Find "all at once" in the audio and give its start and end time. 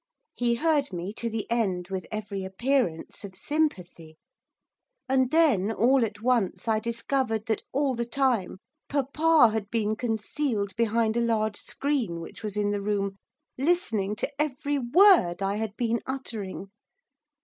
5.71-6.67